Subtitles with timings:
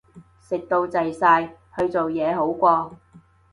[0.39, 2.97] 食到滯晒，去做嘢好過